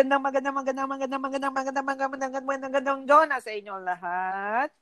[0.00, 4.72] magandang, magandang, magandang, magandang, magandang, magandang, magandang, magandang, magandang, magandang Jonah sa inyo lahat.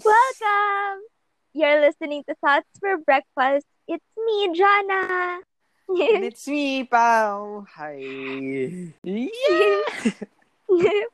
[0.00, 1.04] Welcome!
[1.52, 3.68] You're listening to Thoughts for Breakfast.
[3.84, 5.44] It's me, Jana.
[5.84, 7.68] And it's me, Pao.
[7.76, 8.00] Hi.
[9.04, 9.84] Yeah!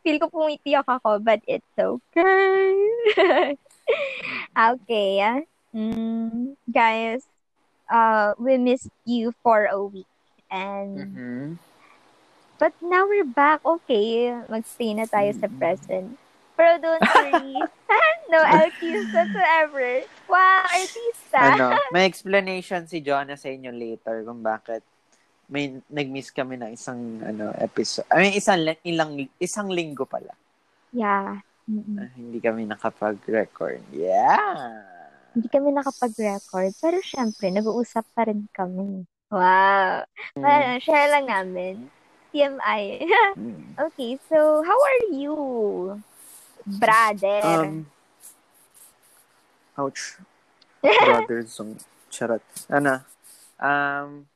[0.06, 3.58] Feel ko pumitiyak ako, but it's okay.
[4.74, 5.44] okay.
[5.70, 7.22] Mm, guys,
[7.86, 10.10] uh, we missed you for a week.
[10.50, 11.46] And, Mm-hmm.
[12.58, 13.62] but now we're back.
[13.62, 16.18] Okay, magstay na tayo sa present.
[16.58, 17.56] Pero don't worry.
[18.34, 20.04] no LQs whatsoever.
[20.28, 21.40] Wow, artista.
[21.56, 24.84] Ano, may explanation si Jonah sa inyo later kung bakit
[25.50, 28.06] may nag-miss kami ng isang ano episode.
[28.12, 30.30] I mean, isang ilang isang linggo pala.
[30.92, 31.42] Yeah.
[31.68, 31.96] Mm-mm.
[31.98, 33.84] na hindi kami nakapag-record.
[33.92, 34.84] Yeah.
[35.36, 36.74] Hindi kami nakapag-record.
[36.80, 39.06] Pero syempre, nag-uusap pa rin kami.
[39.30, 40.02] Wow.
[40.34, 40.42] Mm.
[40.42, 41.74] Well, share lang namin.
[42.30, 42.82] TMI.
[43.40, 43.78] Mm.
[43.78, 45.34] okay, so how are you,
[46.66, 47.40] brother?
[47.46, 47.86] Um,
[49.78, 50.18] ouch.
[50.82, 51.78] Brother song.
[52.10, 52.42] Charot.
[52.66, 53.04] Ano?
[53.60, 54.26] Um,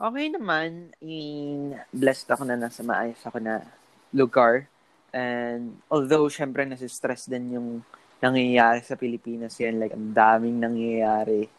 [0.00, 0.94] okay naman.
[1.04, 3.66] In, blessed ako na nasa maayos ako na
[4.14, 4.70] lugar.
[5.18, 7.68] And although, syempre, nasi-stress din yung
[8.22, 9.82] nangyayari sa Pilipinas yan.
[9.82, 11.50] Like, ang daming nangyayari.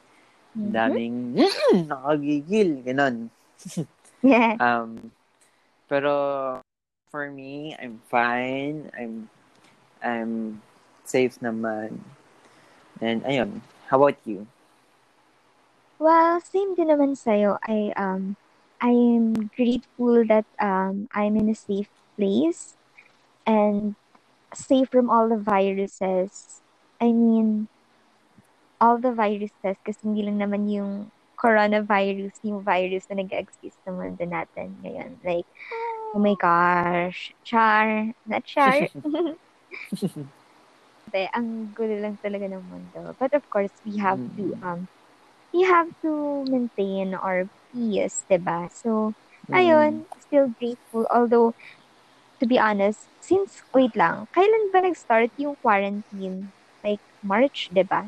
[0.55, 0.75] Ang Mhm.
[0.79, 2.69] daming, mm, nakagigil.
[2.87, 3.17] Ganon.
[4.21, 4.57] Yeah.
[4.59, 5.11] Um,
[5.87, 6.59] pero
[7.09, 8.91] for me, I'm fine.
[8.95, 9.30] I'm
[10.03, 10.61] I'm
[11.05, 12.03] safe naman.
[13.02, 14.47] And ayun, how about you?
[15.99, 17.59] Well, same din naman sa'yo.
[17.67, 18.39] I, um,
[18.80, 22.78] I'm grateful that um, I'm in a safe place
[23.50, 23.97] and
[24.53, 26.61] safe from all the viruses.
[27.02, 27.70] I mean,
[28.82, 34.23] all the viruses kasi hindi lang naman yung coronavirus, yung virus na nag-exist sa mundo
[34.27, 35.20] natin ngayon.
[35.23, 35.48] Like,
[36.15, 38.89] oh my gosh, char, not char.
[41.08, 43.16] Hindi, ang gulo lang talaga ng mundo.
[43.20, 44.64] But of course, we have to, Mm.
[44.64, 44.80] um,
[45.54, 48.70] we have to maintain our peace, diba?
[48.71, 49.14] So,
[49.49, 49.55] Mm.
[49.55, 51.08] ayun, still grateful.
[51.11, 51.55] Although,
[52.39, 56.52] to be honest, since, wait lang, kailan ba nag-start yung quarantine?
[56.83, 58.07] Like, March, diba?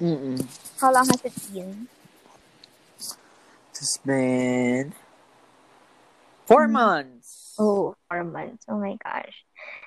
[0.00, 0.38] Mm-mm.
[0.80, 1.88] How long has it been?
[3.70, 4.92] It's been
[6.44, 6.72] four Mm.
[6.72, 7.56] months.
[7.58, 8.64] Oh, four months.
[8.68, 9.44] Oh my gosh.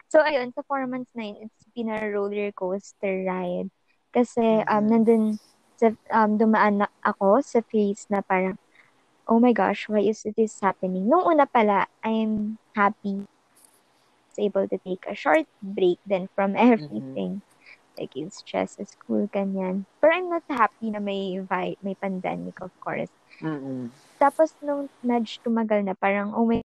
[0.09, 3.69] So, ayun, sa four months na yun, it's been a roller coaster ride.
[4.13, 5.37] Kasi, um, nandun,
[5.77, 8.57] sa, um, dumaan na ako sa phase na parang,
[9.25, 11.09] oh my gosh, why is this happening?
[11.09, 13.25] Nung una pala, I'm happy.
[14.37, 17.41] Able to take a short break then from everything.
[17.97, 19.85] Like, yung stress sa school, ganyan.
[20.01, 23.11] Pero I'm not happy na may, vi- may pandemic, of course.
[23.37, 23.93] Mm-mm.
[24.17, 26.63] Tapos nung nudge tumagal na, parang, oh my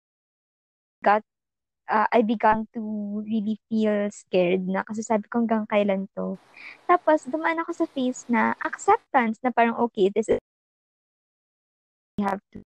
[1.05, 1.21] God,
[1.91, 2.81] uh, I began to
[3.27, 6.39] really feel scared na kasi sabi ko hanggang kailan to.
[6.87, 10.41] Tapos dumaan ako sa phase na acceptance na parang, okay, this is,
[12.21, 12.63] I have to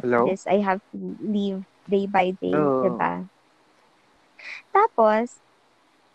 [0.00, 0.28] Hello?
[0.28, 2.84] this, I have to live day by day, Oo.
[2.84, 3.24] diba?
[4.72, 5.40] Tapos,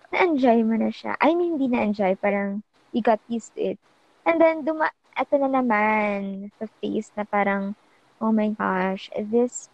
[0.10, 1.14] na-enjoy mo na siya.
[1.22, 3.80] I mean, hindi na-enjoy, parang you got used to it.
[4.26, 7.76] And then, duma eto na naman sa phase na parang,
[8.22, 9.70] oh my gosh, this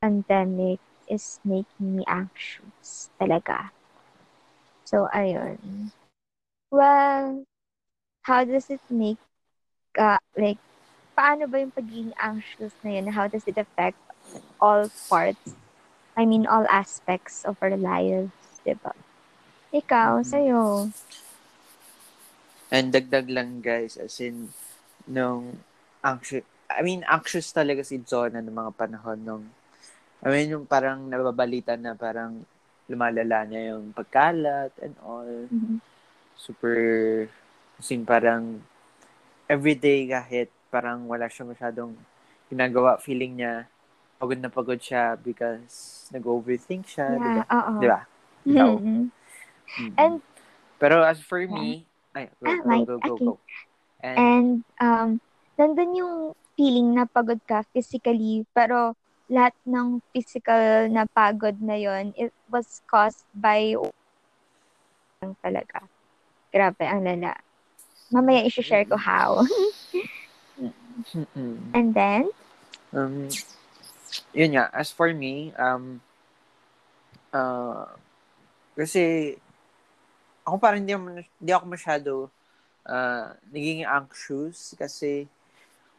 [0.00, 0.78] pandemic
[1.08, 3.70] is making me anxious talaga.
[4.88, 5.92] So, ayun.
[6.70, 7.44] Well,
[8.22, 9.20] how does it make,
[9.98, 10.60] uh, like,
[11.16, 13.12] paano ba yung pagiging anxious na yun?
[13.12, 13.98] How does it affect
[14.60, 15.56] all parts?
[16.18, 18.34] I mean, all aspects of our lives,
[18.66, 18.90] diba?
[19.70, 20.26] Ikaw, Mhm.
[20.26, 20.62] sa'yo.
[22.74, 24.50] And dagdag lang guys, as in,
[25.06, 25.62] nung
[26.02, 29.44] anxious, I mean, anxious talaga si Jonah ng mga panahon nung,
[30.20, 32.42] I mean, yung parang nababalita na parang
[32.90, 35.46] lumalala niya yung pagkalat and all.
[35.54, 35.78] Mhm.
[36.34, 36.76] Super,
[37.78, 38.58] as in, parang
[39.46, 41.94] everyday kahit parang wala siya masyadong
[42.50, 43.70] ginagawa, feeling niya
[44.18, 47.46] pagod na pagod siya because nag-overthink siya, di ba?
[47.46, 47.74] Yeah, oo.
[47.78, 48.00] Di ba?
[48.44, 48.70] Ikaw.
[48.74, 48.98] Mhm.
[49.78, 49.94] Mm-mm.
[49.98, 50.14] And
[50.78, 52.86] Pero as for me, ay, go, Ah, go, right.
[52.86, 53.26] go, go, Okay.
[53.26, 53.34] go.
[54.02, 54.48] And, And
[54.78, 55.08] um,
[55.58, 56.16] nandun yung
[56.58, 58.94] feeling na pagod ka physically, pero
[59.30, 63.74] lahat ng physical na pagod na yon it was caused by
[65.22, 65.82] lang talaga.
[66.54, 67.34] Grabe, ang lala.
[68.08, 69.42] Mamaya isi-share ko how.
[70.58, 71.58] Mm-mm.
[71.74, 72.30] And then,
[72.92, 73.28] Um,
[74.34, 76.00] yun nga, as for me, um,
[77.34, 77.86] uh,
[78.78, 79.34] kasi,
[80.46, 80.94] ako parang hindi,
[81.40, 82.12] hindi ako masyado
[82.88, 85.28] uh, naging anxious kasi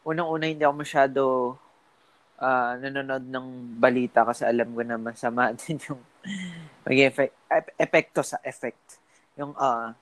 [0.02, 1.24] unang-una hindi ako masyado
[2.42, 6.02] uh, nanonood ng balita kasi alam ko na masama din yung
[6.84, 7.34] magiging effect,
[7.78, 8.98] epekto sa effect.
[9.38, 9.94] Yung uh,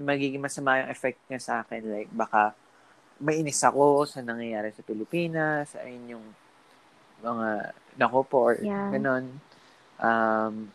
[0.00, 1.82] magiging masama yung effect niya sa akin.
[1.84, 2.56] Like, baka
[3.20, 6.24] mainis ako sa nangyayari sa Pilipinas, sa inyong
[7.20, 7.48] mga
[8.00, 8.88] nako po or yeah.
[8.90, 9.40] ganun.
[10.00, 10.72] Um,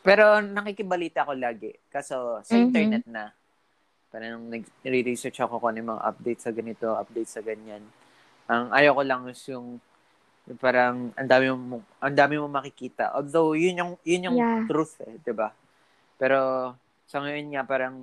[0.00, 1.76] pero nakikibalita ako lagi.
[1.92, 2.66] Kaso sa mm-hmm.
[2.66, 3.24] internet na.
[4.08, 7.84] Parang nag-research ako kung ano yung mga updates sa ganito, updates sa ganyan.
[8.48, 9.76] Ang ayaw ko lang is yung,
[10.48, 13.12] yung parang ang dami mo ang dami mo makikita.
[13.12, 14.62] Although yun yung yun yung yeah.
[14.64, 15.52] truth eh, 'di ba?
[16.16, 16.72] Pero
[17.04, 17.96] sa ngayon nga parang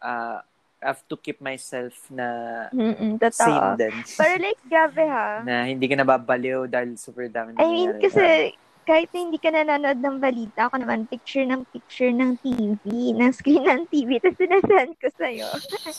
[0.00, 0.38] uh,
[0.82, 2.26] I have to keep myself na
[2.74, 3.94] Mm-mm, same din.
[4.18, 5.40] Pero like, grabe ha.
[5.46, 10.18] Na hindi ka nababaliw dahil super dami I mean, kasi kahit hindi ka nanonood ng
[10.18, 15.08] balita, ako naman picture ng picture ng TV, ng screen ng TV, tapos sinasend ko
[15.14, 15.46] sa'yo.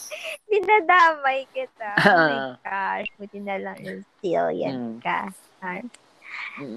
[0.51, 1.89] Dinadamay kita.
[2.03, 4.95] Oh my gosh, buti na lang yung still yan mm.
[4.99, 5.31] ka.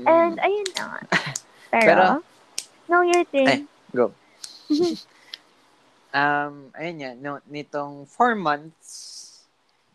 [0.07, 1.01] And ayun na nga.
[1.75, 2.05] Pero, Pero
[2.87, 3.51] no, your turn.
[3.51, 3.61] Eh,
[3.91, 4.15] go.
[6.17, 9.45] Um, ayun yan, no, nitong four months,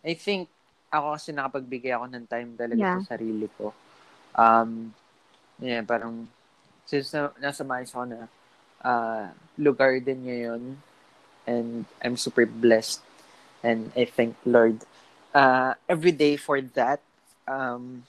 [0.06, 0.46] I think,
[0.94, 2.98] ako kasi nakapagbigay ako ng time talaga yeah.
[3.02, 3.74] sa sarili ko.
[4.38, 4.94] Um,
[5.58, 6.30] yeah, parang,
[6.86, 8.30] since na, nasa mais ako na
[8.86, 10.62] uh, lugar din ngayon,
[11.50, 13.02] and I'm super blessed,
[13.66, 14.86] and I thank Lord
[15.34, 17.02] uh, every day for that.
[17.50, 18.06] Um,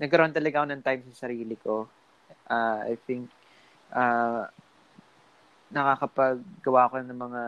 [0.00, 1.86] nagkaroon talaga ako ng time sa sarili ko.
[2.48, 3.28] Uh, I think,
[3.92, 4.48] uh,
[5.68, 7.42] nakakapaggawa ko ng mga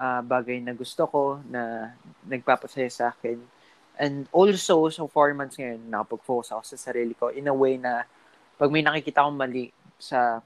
[0.00, 1.92] uh, bagay na gusto ko na
[2.24, 3.38] nagpapasaya sa akin.
[4.00, 8.08] And also, so four months ngayon, nakapag-focus ako sa sarili ko in a way na
[8.56, 9.68] pag may nakikita akong mali
[10.00, 10.40] sa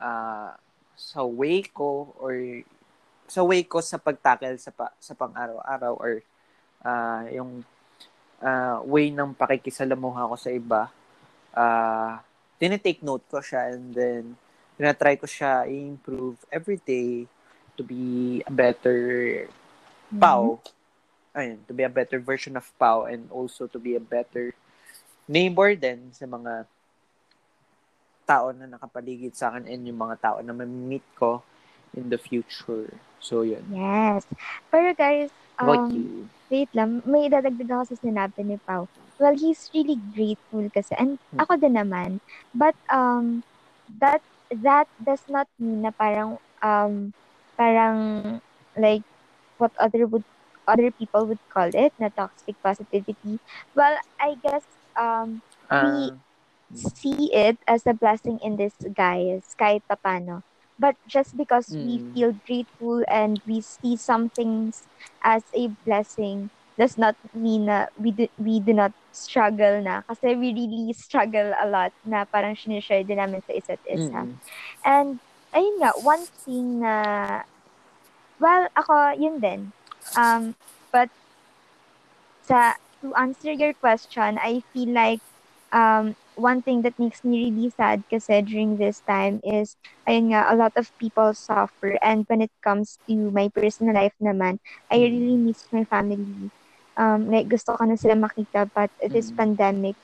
[0.00, 0.50] uh,
[0.96, 2.36] sa way ko or
[3.28, 6.24] sa way ko sa pagtackle sa pa, sa pang-araw-araw or
[6.84, 7.64] uh, yung
[8.40, 10.92] uh, way ng pakikisalamuha ko sa iba
[11.56, 12.20] uh,
[12.60, 14.24] tinitake note ko siya and then
[14.80, 17.28] tinatry ko siya i-improve every day
[17.76, 20.16] to be a better mm-hmm.
[20.16, 20.56] Pau.
[21.36, 24.56] Ayun, to be a better version of Pau and also to be a better
[25.28, 26.64] neighbor din sa mga
[28.24, 31.44] tao na nakapaligid sa akin and yung mga tao na ma-meet ko
[31.92, 32.88] in the future.
[33.20, 33.62] So, yun.
[33.68, 34.24] Yes.
[34.72, 35.28] Pero guys,
[35.60, 36.24] um, you?
[36.48, 38.88] wait lang, may dadagdag ako sa sinabi ni Pau.
[39.20, 41.44] Well, he's really grateful kasi, and hmm.
[41.44, 42.24] ako din naman.
[42.56, 43.44] But, um,
[44.00, 47.14] that, that does not mean na parang, um,
[47.56, 48.40] parang,
[48.76, 49.02] like,
[49.58, 50.24] what other would,
[50.66, 53.40] other people would call it, na toxic positivity.
[53.74, 54.66] Well, I guess,
[54.96, 56.20] um, uh, we, ah
[56.74, 60.42] see it as a blessing in disguise kahit papano.
[60.78, 61.84] But just because mm.
[61.84, 64.88] we feel grateful and we see some things
[65.22, 70.00] as a blessing does not mean na we do, we do not struggle na.
[70.08, 74.24] Kasi we really struggle a lot na parang sinishare din namin sa isa't isa.
[74.24, 74.40] Mm.
[74.88, 75.08] And,
[75.52, 76.94] ayun nga, one thing na,
[78.40, 79.76] well, ako, yun din.
[80.16, 80.56] Um,
[80.88, 81.12] but,
[82.48, 85.20] sa, to answer your question, I feel like,
[85.76, 89.76] um, one thing that makes me really sad kasi during this time is,
[90.08, 92.00] ayun nga, a lot of people suffer.
[92.00, 94.56] And when it comes to my personal life naman,
[94.88, 96.48] I really miss my family.
[97.00, 99.40] Um, like, gusto ko na sila makita, but this mm-hmm.
[99.40, 99.96] pandemic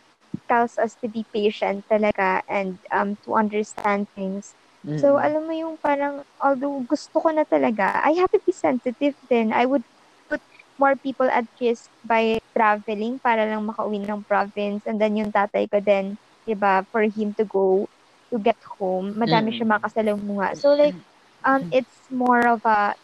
[0.49, 4.57] tells us to be patient talaga and um, to understand things.
[4.81, 5.05] Mm-hmm.
[5.05, 9.13] So, alam mo yung parang, although gusto ko na talaga, I have to be sensitive
[9.29, 9.85] then I would
[10.33, 10.41] put
[10.81, 14.89] more people at risk by traveling para lang makauwi ng province.
[14.89, 17.91] And then yung tatay ko then 'di ba, for him to go
[18.31, 19.57] to get home, madami mm.
[19.59, 20.55] siya makasalamuha.
[20.55, 20.95] So like
[21.43, 22.95] um it's more of a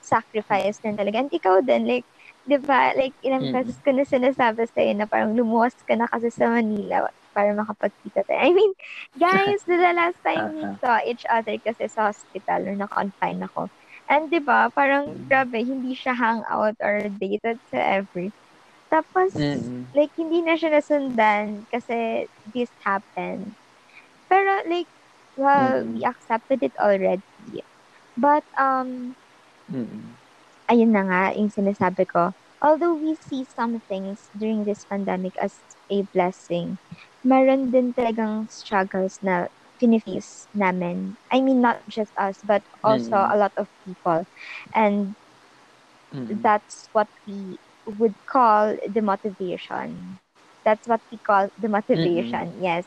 [0.00, 1.26] sacrifice din talaga.
[1.26, 2.06] And ikaw din like
[2.46, 3.54] 'di ba, like ilang mm.
[3.54, 8.28] beses ko na sinasabi sa na parang lumuwas ka na kasi sa Manila para makapagkita
[8.28, 8.40] tayo.
[8.44, 8.72] I mean,
[9.16, 13.72] guys, the last time we saw each other kasi sa hospital or na-confine ako.
[14.10, 15.30] And 'di ba, parang mm.
[15.30, 18.34] grabe, hindi siya hangout or dated sa every
[18.92, 19.88] tapos, mm-hmm.
[19.96, 23.56] like, hindi na siya nasundan kasi this happened.
[24.28, 24.84] Pero, like,
[25.40, 25.96] well, mm-hmm.
[25.96, 27.24] we accepted it already.
[28.20, 29.16] But, um,
[29.72, 30.12] mm-hmm.
[30.72, 32.32] Ayun na nga, yung sinasabi ko,
[32.64, 35.60] although we see some things during this pandemic as
[35.92, 36.80] a blessing,
[37.20, 41.20] meron din talagang struggles na finiface namin.
[41.28, 43.34] I mean, not just us, but also mm-hmm.
[43.34, 44.24] a lot of people.
[44.72, 45.12] And
[46.14, 46.40] mm-hmm.
[46.40, 47.60] that's what we
[47.98, 50.16] would call the motivation.
[50.64, 52.64] That's what we call the motivation, mm-hmm.
[52.64, 52.86] yes.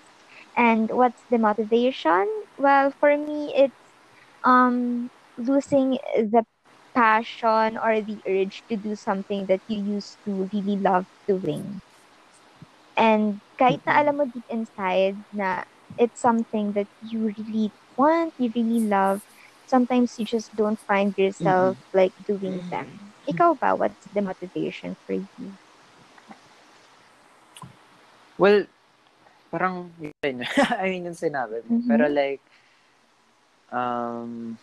[0.58, 2.25] And what's the motivation?
[2.58, 3.75] Well, for me, it's
[4.48, 6.48] um, losing the
[6.95, 11.81] passion or the urge to do something that you used to really love doing.
[12.95, 15.63] And kahit na alam mo deep inside na
[15.99, 19.21] it's something that you really want, you really love,
[19.67, 23.13] sometimes you just don't find yourself like doing them.
[23.27, 25.57] Ikaw ba, what's the motivation for you?
[28.37, 28.67] Well,
[29.51, 30.43] parang yun.
[30.79, 31.79] I mean, yung sinabi mo.
[31.79, 31.87] Mhm.
[31.87, 32.43] Pero like,
[33.71, 34.59] um,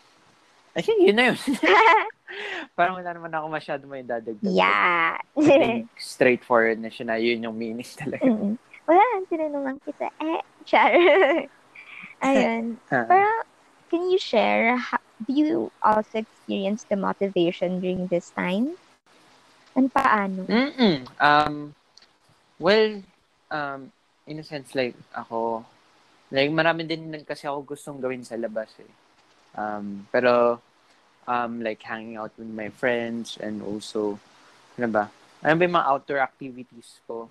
[0.73, 1.39] I think yun na yun.
[2.77, 4.49] parang wala naman ako masyado may dadagdag.
[4.49, 5.21] yeah.
[6.01, 8.25] Straightforward na siya na yun yung meaning talaga.
[8.25, 8.57] Mm-mm.
[8.89, 10.11] Wala, tinanong lang kita.
[10.19, 10.93] Eh, char.
[12.23, 12.79] Ayun.
[12.91, 13.07] Ah.
[13.07, 13.31] Pero,
[13.93, 15.51] can you share, ha- do you
[15.85, 18.75] also experience the motivation during this time?
[19.79, 20.49] And paano?
[20.51, 21.07] Mm-mm.
[21.23, 21.75] Um,
[22.59, 23.01] well,
[23.55, 23.93] um,
[24.27, 25.65] in a sense, like, ako,
[26.35, 28.91] like, marami din din kasi ako gustong gawin sa labas, eh.
[29.57, 30.61] Um, pero,
[31.29, 34.19] um, like, hanging out with my friends and also,
[34.79, 35.05] ano ba,
[35.43, 37.29] ano ba yung mga outdoor activities ko?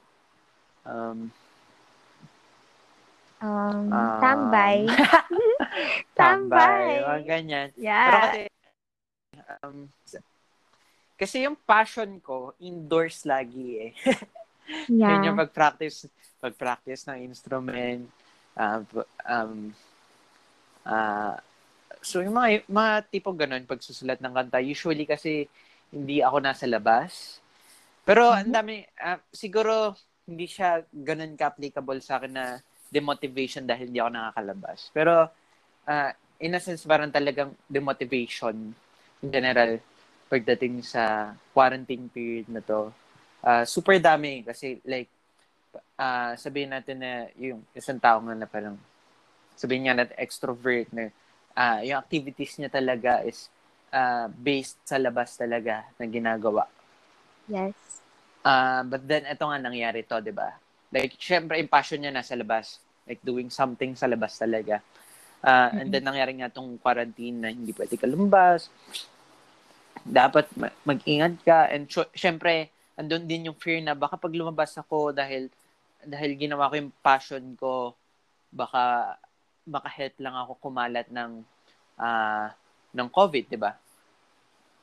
[0.86, 1.32] Um,
[3.42, 4.86] Um, um, tambay.
[6.20, 7.02] tambay.
[7.02, 7.02] Tambay.
[7.02, 7.68] Mga ganyan.
[7.74, 8.22] Pero Yeah.
[8.22, 8.40] kasi,
[9.66, 9.78] um,
[11.18, 13.92] kasi yung passion ko, indoors lagi eh.
[15.10, 15.42] Yun yung Yeah.
[15.42, 16.06] pag-practice,
[16.38, 18.06] pag-practice ng instrument.
[18.54, 18.82] Uh,
[19.26, 19.74] um,
[20.86, 21.36] uh,
[22.00, 25.52] so, yung mga, mga tipong ganun, pagsusulat ng kanta, usually kasi
[25.92, 27.44] hindi ako nasa labas.
[28.08, 29.94] Pero ang dami, ah, siguro
[30.26, 32.46] hindi siya ganun ka-applicable sa akin na
[32.88, 34.80] demotivation dahil hindi ako nakakalabas.
[34.96, 35.28] Pero
[35.86, 38.74] ah, in a sense, parang talagang demotivation
[39.22, 39.78] in general
[40.32, 42.90] pagdating sa quarantine period na to.
[43.44, 45.10] Ah, super dami kasi like
[45.96, 48.76] ah sabihin natin na yung isang tao nga na parang
[49.56, 51.10] sabihin nga natin extrovert na
[51.56, 53.48] ah yung activities niya talaga is
[53.92, 56.66] ah, based sa labas talaga na ginagawa.
[57.52, 57.76] Yes.
[58.42, 60.58] Ah, but then ito nga nangyari to, 'di ba?
[60.90, 64.82] Like syempre yung passion niya nasa labas, like doing something sa labas talaga.
[65.42, 68.70] Ah, and then nangyari nga tong quarantine na hindi pwede ka lumabas.
[70.02, 74.78] Dapat ma- mag-ingat ka and sy- syempre andun din yung fear na baka pag lumabas
[74.78, 75.50] ako dahil
[76.02, 77.94] dahil ginawa ko yung passion ko,
[78.50, 79.16] baka
[79.66, 81.46] baka health lang ako kumalat ng
[82.02, 82.52] ah
[82.92, 83.74] ng COVID, 'di ba?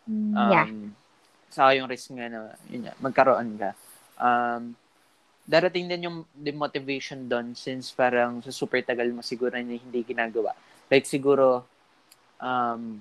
[0.08, 0.68] Mm, Um, yeah.
[1.48, 3.72] Saka yung risk nga na, yun magkaroon ka.
[4.20, 4.76] Um,
[5.48, 10.52] darating din yung demotivation doon since parang sa super tagal mo siguro na hindi ginagawa.
[10.92, 11.64] Like siguro,
[12.36, 13.00] um,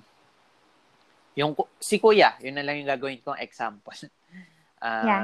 [1.36, 3.94] yung si Kuya, yun na lang yung gagawin kong example.
[4.78, 5.22] Ah, Yeah.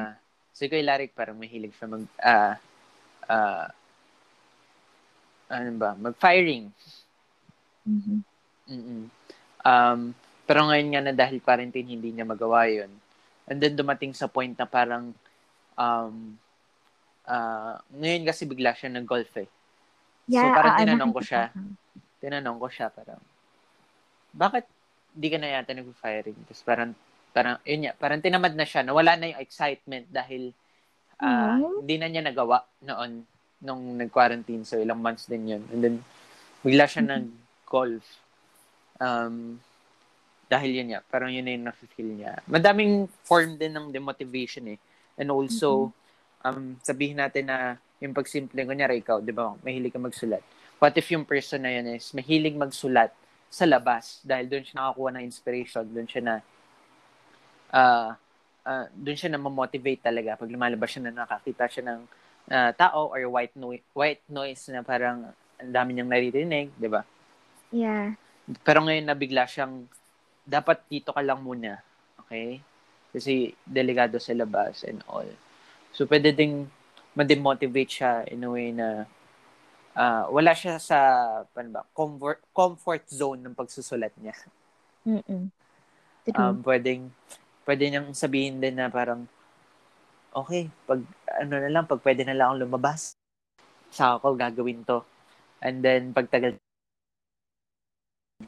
[0.50, 2.58] Si Kuya Larik parang mahilig siya mag, ah,
[3.30, 3.70] ah,
[5.54, 6.66] ano ba, mag-firing.
[7.86, 8.18] Mhm.
[8.66, 9.04] mm
[9.64, 10.12] Um,
[10.44, 12.92] pero ngayon nga na dahil quarantine, hindi niya magawa yun.
[13.48, 15.16] And then dumating sa point na parang,
[15.72, 16.36] um,
[17.24, 19.48] ah, ngayon kasi bigla siya nag-golf eh.
[20.28, 21.48] Yeah, so parang ah, tinanong ko siya,
[22.20, 23.20] tinanong ko siya parang,
[24.36, 24.68] bakit
[25.16, 26.36] di ka na yata nag-firing?
[26.44, 26.90] Tapos parang,
[27.32, 30.52] parang, yun nga, parang tinamad na siya, nawala na yung excitement dahil
[31.24, 31.88] ah, Mhm.
[31.88, 33.24] hindi na niya nagawa noon
[33.64, 34.62] nung nag-quarantine.
[34.68, 35.62] So, ilang months din yun.
[35.72, 35.96] And then,
[36.60, 37.10] bigla siya Mhm.
[37.10, 38.04] nag-golf.
[39.00, 39.58] Um,
[40.46, 42.44] dahil yun nga, parang yun na yung nafe-feel niya.
[42.44, 44.78] Madaming form din ng demotivation eh.
[45.16, 45.90] And also,
[46.44, 50.44] um, sabihin natin na yung pagsimple, kunyari ikaw, di ba, mahilig ka magsulat.
[50.76, 53.08] What if yung person na yun is mahilig magsulat
[53.48, 56.34] sa labas dahil doon siya nakakuha ng inspiration, doon siya na
[57.74, 58.18] ah
[58.66, 62.00] ah, doon siya na motivate talaga pag lumalabas siya na nakakita siya ng
[62.50, 67.02] ah, tao or white noise white noise na parang ang dami niyang naririnig, 'di ba?
[67.72, 68.18] Yeah.
[68.60, 69.88] Pero ngayon na bigla siyang
[70.44, 71.80] dapat dito ka lang muna.
[72.24, 72.60] Okay?
[73.14, 75.26] Kasi delikado sa labas and all.
[75.94, 76.68] So pwede ding
[77.14, 79.06] ma-demotivate siya in a way na
[79.96, 80.98] ah, wala siya sa
[81.54, 84.36] paano ba, comfort comfort zone ng pagsusulat niya.
[85.06, 85.48] Mm-mm.
[86.24, 86.40] True.
[86.40, 87.12] um, pwedeng
[87.68, 89.28] pwede niyang sabihin din na parang
[90.34, 91.00] okay, pag
[91.40, 93.14] ano na lang, pag pwede na lang akong lumabas,
[93.94, 95.00] sa ako gagawin to.
[95.62, 96.58] And then pagtagal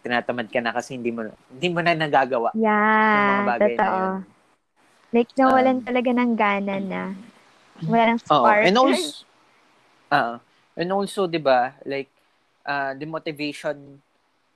[0.02, 2.52] tinatamad ka na kasi hindi mo hindi mo na nagagawa
[3.14, 3.98] mga yeah, na totoo.
[3.98, 4.12] yun.
[5.14, 7.02] Like, nawalan Um, talaga ng gana na.
[7.86, 8.64] Wala ng spark.
[8.66, 9.24] And also,
[10.12, 10.40] ah,
[10.76, 12.10] and also, di ba, like,
[12.66, 14.02] uh, the motivation,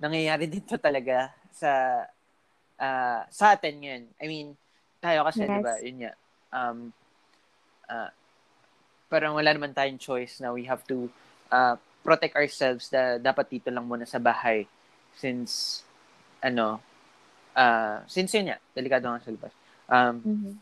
[0.00, 2.04] nangyayari dito talaga sa,
[2.80, 4.04] ah, sa atin ngayon.
[4.20, 4.48] I mean,
[5.00, 5.84] tayo kasi, di ba, Yes.
[5.84, 6.12] yun nga,
[6.52, 6.92] um,
[7.90, 8.10] ah,
[9.10, 11.10] parang wala naman tayong choice na we have to
[11.50, 11.74] ah,
[12.06, 14.64] protect ourselves na dapat dito lang muna sa bahay
[15.18, 15.82] since
[16.40, 16.80] ano
[17.54, 19.52] uh, since yun nga, delikado nga sa labas.
[19.90, 20.52] Um, Mhm.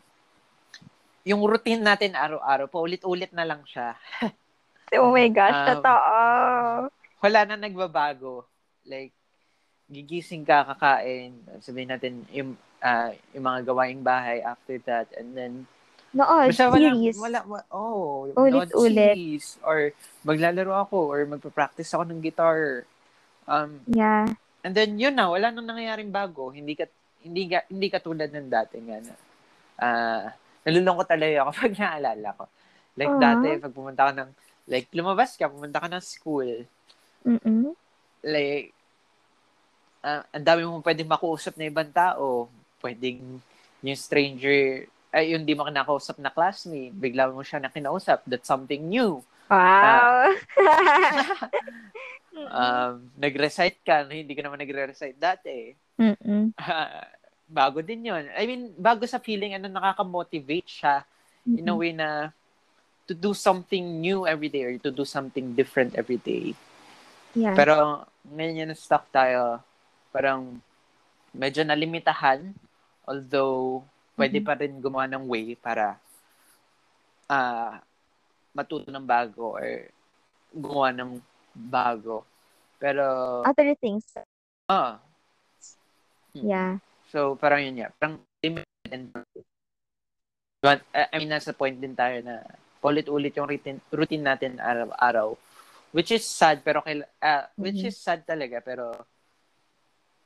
[1.27, 3.95] yung routine natin araw-araw, paulit-ulit na lang siya.
[4.89, 6.17] Oh my gosh, Um, totoo.
[7.21, 8.49] Wala na nagbabago.
[8.89, 9.13] Like,
[9.85, 15.69] gigising ka, kakain, sabihin natin yung, ah, yung mga gawaing bahay after that, and then,
[16.13, 17.17] Basta wala, series.
[17.21, 18.53] wala, wa- oh, Ulit-ulit.
[18.53, 19.93] nood series, or
[20.25, 22.83] maglalaro ako, or magpa-practice ako ng guitar.
[23.45, 24.33] Um, Yeah.
[24.65, 26.49] and then, yun na, wala nang nangyayaring bago.
[26.49, 26.85] Hindi ka,
[27.21, 29.13] hindi ka, hindi katulad ng dati nga na,
[29.77, 30.25] ah,
[30.65, 32.43] nalulungkot talaga ako pag naalala ko.
[32.97, 33.21] Like, Aw.
[33.21, 34.29] dati, pag pumunta ka ng,
[34.67, 36.49] like, lumabas ka, pumunta ka ng school,
[37.25, 37.77] Mm-mm.
[38.25, 38.73] like,
[40.01, 42.49] ah, ang dami mong pwedeng makuusap na ibang tao.
[42.79, 43.39] Pwedeng
[43.79, 48.21] yung stranger, ay, yung di mo kinakausap na classmate, bigla mo siya na kinausap.
[48.29, 49.21] That's something new.
[49.49, 50.33] Wow.
[50.53, 51.49] Mm-mm.
[52.49, 55.75] Um, nag-recite ka, na hindi ka naman nagre-recite dati.
[55.99, 56.55] Mm-mm.
[57.49, 58.29] bago din yun.
[58.31, 60.95] I mean, bago sa feeling, ano, nakaka-motivate siya
[61.49, 61.81] in a Mm-mm.
[61.81, 62.31] way na
[63.09, 66.53] to do something new every day or to do something different every day.
[67.33, 67.57] Yeah.
[67.57, 69.65] Pero ngayon yung stuck tayo,
[70.13, 70.61] parang
[71.33, 72.53] medyo nalimitahan,
[73.09, 73.81] although
[74.19, 74.45] pwede Mhm.
[74.45, 75.95] pa rin gumawa ng way para
[77.31, 77.79] ah
[78.51, 79.87] matuto ng bago or
[80.51, 81.21] gumawa ng
[81.55, 82.25] bago.
[82.75, 83.05] Pero,
[83.45, 84.03] Other things.
[84.67, 84.99] ah,
[86.35, 86.43] mm.
[86.47, 86.71] Yeah.
[87.09, 87.89] So, parang yun nga.
[87.95, 89.09] Parang limited and
[90.59, 92.43] But, I I mean, nasa point din tayo na
[92.83, 95.39] paulit-ulit yung routine, routine natin araw-araw.
[95.95, 97.87] Which is sad, pero kaila, ah, which Mhm.
[97.87, 98.91] is sad talaga, pero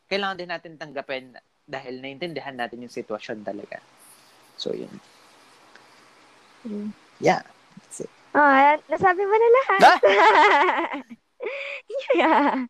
[0.10, 3.80] kailangan din natin tanggapin dahil naintindihan natin yung sitwasyon talaga.
[4.60, 4.92] So, yun.
[6.62, 6.92] True.
[7.20, 7.44] Yeah.
[7.80, 8.12] That's it.
[8.34, 9.82] Ah, nasabi mo na lahat.
[12.18, 12.66] yeah.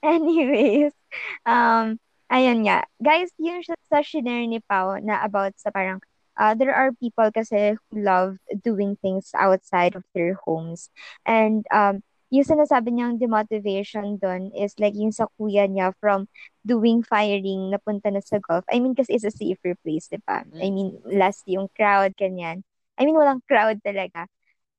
[0.00, 0.96] Anyways,
[1.44, 2.00] um,
[2.32, 2.88] ayun nga.
[2.96, 6.00] Guys, yung sa sa shinare ni Pao na about sa parang,
[6.40, 10.88] uh, there are people kasi who love doing things outside of their homes.
[11.28, 16.26] And, um, yung sinasabi niyang demotivation doon is like yung sa kuya niya from
[16.66, 18.66] doing firing napunta na sa golf.
[18.66, 20.42] I mean, kasi it's a safer place, di ba?
[20.58, 22.66] I mean, less yung crowd, kanyan.
[22.98, 24.26] I mean, walang crowd talaga.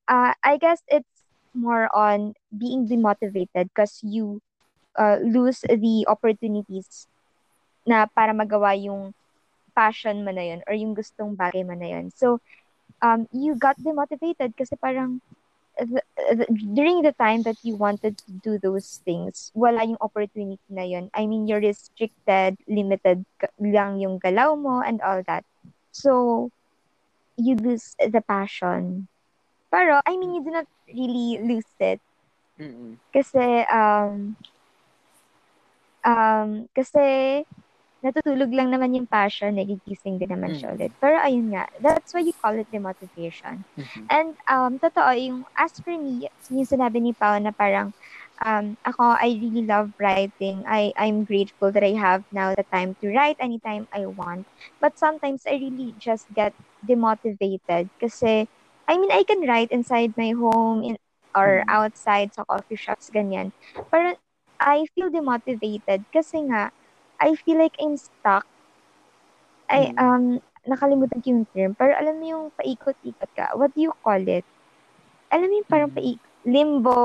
[0.04, 1.24] Uh, I guess it's
[1.56, 4.44] more on being demotivated because you
[5.00, 7.08] uh, lose the opportunities
[7.88, 9.16] na para magawa yung
[9.72, 12.12] passion mo na yun or yung gustong bagay mo na yun.
[12.12, 12.44] So,
[13.00, 15.24] um, you got demotivated kasi parang
[16.74, 21.10] during the time that you wanted to do those things, wala yung opportunity na yun.
[21.14, 23.24] I mean, you're restricted, limited
[23.58, 25.44] lang yung galaw mo and all that.
[25.92, 26.50] So,
[27.36, 29.06] you lose the passion.
[29.70, 32.00] Pero, I mean, you do not really lose it
[32.58, 32.98] Mm-mm.
[33.14, 34.34] kasi, um,
[36.02, 37.44] um, kasi,
[38.04, 40.76] natutulog lang naman yung passion, nagigising din naman siya Mm.
[40.78, 40.92] ulit.
[41.02, 43.66] Pero ayun nga, that's why you call it demotivation.
[43.74, 44.06] Mhm.
[44.10, 47.90] And um, totoo, yung as for me, yung sinabi ni Pao na parang,
[48.46, 50.62] um, ako, I really love writing.
[50.66, 54.46] I, I'm grateful that I have now the time to write anytime I want.
[54.80, 56.54] But sometimes I really just get
[56.86, 58.46] demotivated kasi,
[58.88, 60.96] I mean, I can write inside my home in,
[61.36, 61.70] or Mm.
[61.70, 63.52] outside sa coffee shops, ganyan.
[63.90, 64.16] Pero
[64.58, 66.70] I feel demotivated kasi nga,
[67.18, 68.46] I feel like I'm stuck.
[69.68, 69.98] I, Mm.
[70.00, 70.24] um,
[70.64, 71.70] nakalimutan ko yung term.
[71.76, 73.52] Pero alam mo yung paikot-ikot ka.
[73.58, 74.44] What do you call it?
[75.28, 75.98] Alam mo yung parang Mm.
[75.98, 77.02] paik limbo.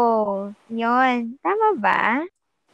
[0.72, 1.36] Yon.
[1.44, 2.24] Tama ba?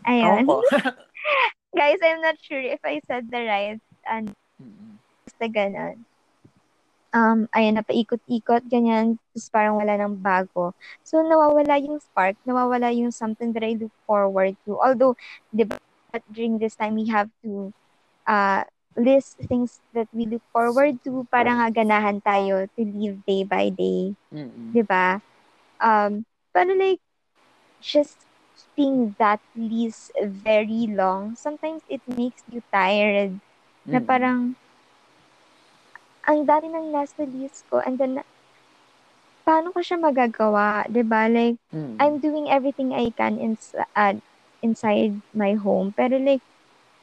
[0.06, 0.46] Ayun.
[0.46, 0.62] Ako.
[1.78, 4.34] Guys, I'm not sure if I said the right and
[5.26, 6.06] basta ganun.
[7.10, 9.18] Um, ayun, napaikot-ikot, ganyan.
[9.34, 10.78] Tapos parang wala nang bago.
[11.02, 12.38] So, nawawala yung spark.
[12.46, 14.78] Nawawala yung something that I look forward to.
[14.78, 15.18] Although,
[15.50, 15.82] di ba,
[16.18, 17.72] during this time, we have to
[18.26, 18.64] uh,
[18.96, 23.70] list things that we look forward to para nga ganahan tayo to live day by
[23.70, 24.16] day.
[24.34, 24.74] Mm-mm.
[24.74, 25.20] Di ba?
[25.80, 27.00] Um, pero like,
[27.80, 33.40] just keeping that list very long, sometimes it makes you tired.
[33.90, 34.04] Na Mm-mm.
[34.04, 34.56] parang,
[36.28, 38.22] ang dami ng nasa list ko, and then,
[39.48, 40.86] paano ko siya magagawa?
[40.90, 41.98] 'di ba Like, Mm.
[42.00, 44.16] I'm doing everything I can ins- uh,
[44.62, 46.44] inside my home, pero like,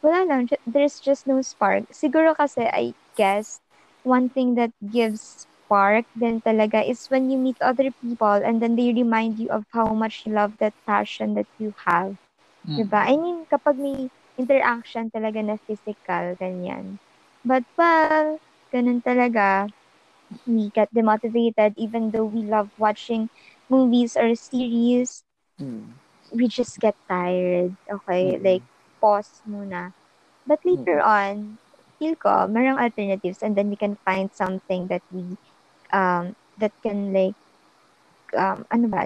[0.02, 1.88] wala lang, there's just no spark.
[1.92, 3.60] Siguro kasi, I guess,
[4.02, 8.76] one thing that gives spark then talaga is when you meet other people and then
[8.78, 12.14] they remind you of how much you love that passion that you have.
[12.62, 12.86] Mm.
[12.86, 13.00] Diba?
[13.02, 14.06] I mean, kapag may
[14.38, 17.02] interaction talaga na physical, ganyan.
[17.42, 18.38] But, well,
[18.70, 19.70] ganun talaga.
[20.46, 23.30] We get demotivated even though we love watching
[23.70, 25.22] movies or series.
[25.58, 25.98] Mm.
[26.32, 27.76] We just get tired.
[27.88, 28.38] Okay?
[28.38, 28.44] Mm.
[28.44, 28.64] Like,
[29.00, 29.92] pause muna.
[30.46, 31.58] But later on,
[31.98, 35.36] feel ko, merong alternatives and then we can find something that we,
[35.92, 37.34] um, that can like,
[38.36, 39.02] um, ano ba,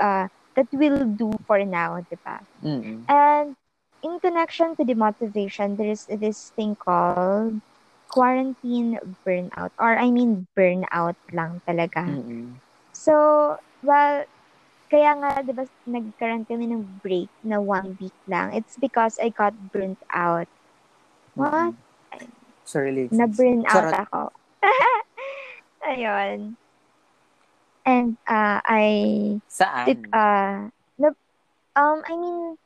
[0.00, 2.40] uh, that will do for now, di ba?
[2.62, 3.04] Mm-mm.
[3.08, 3.56] And
[4.02, 7.60] in connection to the motivation, there is this thing called
[8.10, 9.70] quarantine burnout.
[9.78, 12.04] Or I mean, burnout lang talaga.
[12.04, 12.60] Mm-mm.
[12.92, 14.24] So, well,
[14.90, 18.52] kaya nga, di ba, nagkaroon kami ng break na one week lang.
[18.56, 20.48] It's because I got burnt out.
[21.34, 21.74] What?
[22.74, 23.18] Relationship.
[23.18, 23.94] Na-burn out Charot.
[23.94, 24.20] ako.
[25.88, 26.56] Ayun.
[27.86, 29.86] And uh, I Saan?
[29.88, 31.08] took, uh, na,
[31.76, 32.56] um, I mean,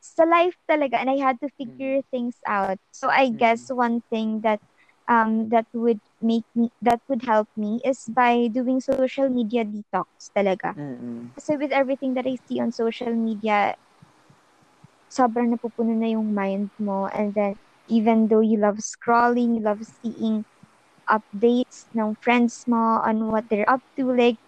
[0.00, 2.78] sa life talaga, and I had to figure things out.
[2.90, 3.38] So I Mm.
[3.38, 4.60] guess one thing that
[5.10, 10.30] um that would make me that would help me is by doing social media detox
[10.30, 10.78] talaga.
[10.78, 11.34] Mm-mm.
[11.34, 13.74] Kasi with everything that I see on social media,
[15.10, 17.10] sobrang napupuno na yung mind mo.
[17.10, 17.58] And then,
[17.90, 20.46] even though you love scrolling, you love seeing
[21.10, 24.38] updates ng friends mo on what they're up to, like,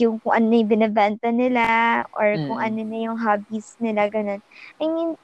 [0.00, 2.66] yung kung ano yung binibenta nila, or kung Mm.
[2.68, 4.40] ano na yung hobbies nila, ganun.
[4.80, 5.16] I mean,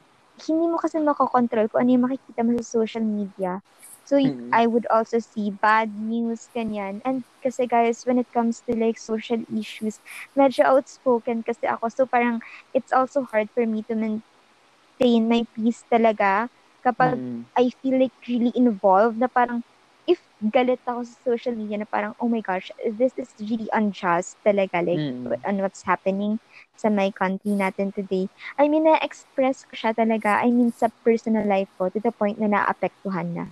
[0.48, 3.60] hindi mo kasi makokontrol kung ano yung makikita mo sa social media.
[4.04, 4.52] So, y- Mm.
[4.52, 7.00] I would also see bad news, ganyan.
[7.04, 10.00] And kasi guys, when it comes to like social issues,
[10.36, 11.88] medyo outspoken kasi ako.
[11.92, 12.40] So, parang
[12.74, 16.48] it's also hard for me to maintain my peace talaga
[16.84, 17.46] kapag Mm-mm.
[17.58, 19.62] I feel like really involved na parang
[20.08, 24.38] if galit ako sa social media na parang, oh my gosh, this is really unjust
[24.42, 25.44] talaga, like, Mm.
[25.46, 26.40] on what's happening
[26.74, 28.26] sa my country natin today.
[28.58, 32.40] I mean, na-express ko siya talaga, I mean, sa personal life ko, to the point
[32.42, 33.44] na naapektuhan na.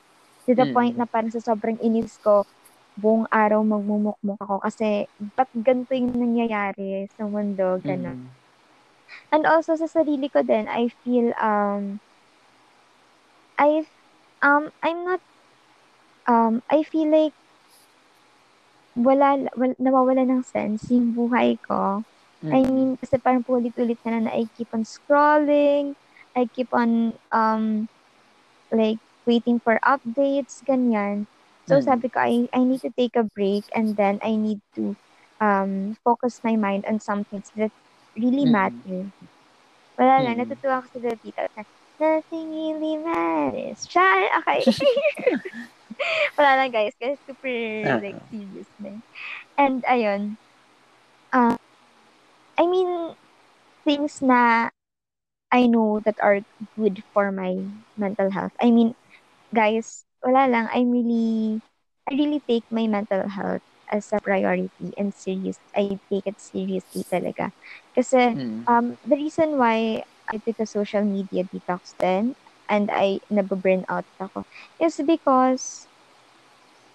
[0.50, 0.74] To the Mm.
[0.74, 2.42] point na parang sa sobrang inis ko,
[2.98, 5.06] buong araw magmumukmuk ako kasi
[5.38, 8.18] ba't ganito yung nangyayari sa mundo, gano'n.
[8.18, 8.30] Mm.
[9.30, 12.02] And also sa sarili ko din, I feel um
[13.58, 13.86] I
[14.42, 15.20] um I'm not
[16.26, 17.34] um I feel like
[18.98, 22.02] wala, wala nawawala ng sense yung buhay ko.
[22.50, 22.66] I Mm.
[22.66, 25.94] mean, kasi parang paulit-ulit na lang na I keep on scrolling,
[26.34, 27.86] I keep on um
[28.74, 31.30] like waiting for updates, ganyan.
[31.70, 31.86] So Mm.
[31.86, 34.98] sabi ko, I, I need to take a break and then I need to
[35.40, 37.70] um focus my mind on some things that
[38.18, 38.50] really Mm.
[38.50, 39.14] matter.
[39.98, 40.42] Wala lang, Mm.
[40.42, 41.00] natutuwa ako sa
[41.56, 41.62] na,
[42.00, 43.84] Nothing really matters.
[43.86, 44.26] Char!
[44.42, 44.64] Okay.
[46.38, 48.02] Wala lang guys, kasi super Ah.
[48.02, 48.98] like serious na.
[49.58, 50.38] And ayun,
[51.32, 51.56] uh,
[52.58, 53.14] I mean,
[53.84, 54.70] things na
[55.52, 56.40] I know that are
[56.76, 57.56] good for my
[57.96, 58.52] mental health.
[58.60, 58.94] I mean,
[59.54, 61.60] guys, wala lang, I'm really,
[62.08, 65.58] I really take my mental health as a priority and serious.
[65.74, 67.50] I take it seriously talaga.
[67.94, 68.68] Kasi, Mm.
[68.68, 72.34] um, the reason why I took a social media detox then
[72.68, 74.46] and I nababurn out ako
[74.78, 75.88] is because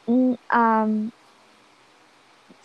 [0.07, 1.11] mm, um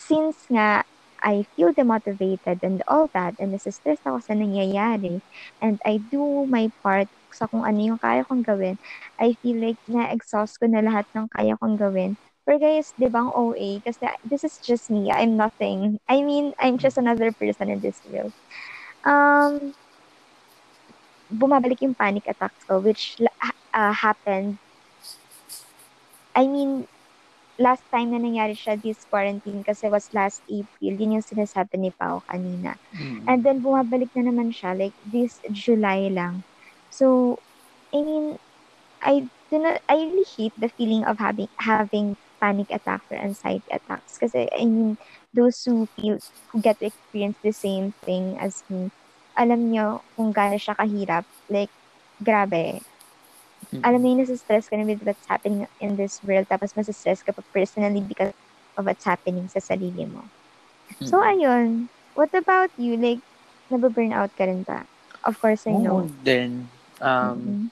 [0.07, 0.83] since nga
[1.21, 5.21] I feel demotivated and all that and nasistress ako sa nangyayari
[5.61, 8.75] and I do my part sa kung ano yung kaya kong gawin,
[9.15, 12.19] I feel like na-exhaust ko na lahat ng kaya kong gawin.
[12.43, 13.79] Pero guys, di ba ang OA?
[13.79, 15.07] Kasi this is just me.
[15.13, 16.01] I'm nothing.
[16.09, 18.33] I mean, I'm just another person in this world.
[19.05, 19.73] Um,
[21.31, 23.21] bumabalik yung panic attacks ko, which
[23.73, 24.59] uh, happened.
[26.35, 26.87] I mean,
[27.61, 30.93] last time na nangyari siya this quarantine kasi was last April.
[30.97, 32.75] Yun yung sinasabi ni Pao kanina.
[32.91, 33.29] Mm.
[33.29, 36.41] And then bumabalik na naman siya like this July lang.
[36.89, 37.37] So,
[37.93, 38.41] I mean,
[38.99, 43.69] I do not, I really hate the feeling of having having panic attacks or anxiety
[43.69, 44.97] attacks kasi I mean,
[45.31, 46.17] those who feel
[46.51, 48.89] who get to experience the same thing as me,
[49.37, 51.23] alam nyo kung gaano siya kahirap.
[51.47, 51.71] Like,
[52.17, 52.81] grabe.
[53.79, 57.31] Alam mo yung nasa-stress ka na with what's happening in this world tapos masa-stress ka
[57.31, 58.35] pa personally because
[58.75, 60.27] of what's happening sa sarili mo.
[60.99, 61.87] So, ayun.
[62.13, 62.99] What about you?
[62.99, 63.23] Like,
[63.71, 64.83] nababurn out ka rin ba?
[65.23, 66.03] Of course, I know.
[66.03, 66.67] Oo din.
[67.01, 67.71] Um, Mm-mm.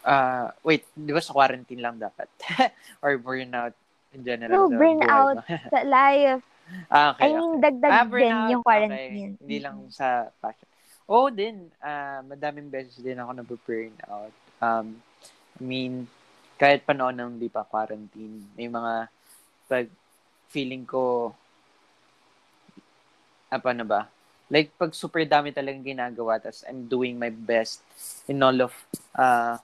[0.00, 2.28] ah wait, di ba sa quarantine lang dapat?
[3.04, 3.76] Or burnout
[4.16, 4.56] in general?
[4.56, 5.36] No, burnout
[5.72, 6.40] sa life.
[6.88, 7.60] ah, okay, I mean, okay.
[7.60, 9.34] dagdag Ah, din burnout, yung quarantine.
[9.36, 9.42] Okay.
[9.44, 10.06] Hindi lang sa
[10.40, 10.68] passion.
[11.10, 11.68] Oo din.
[11.82, 14.32] ah madaming beses din ako nabu-burn out.
[14.60, 15.00] Um,
[15.58, 16.06] I mean,
[16.60, 19.08] kahit pa noon nang di pa quarantine, may mga
[19.66, 19.88] pag
[20.52, 21.32] feeling ko
[23.50, 24.06] apa na ba?
[24.50, 27.82] Like, pag super dami talagang ginagawa, tas I'm doing my best
[28.26, 28.74] in all of
[29.14, 29.58] uh,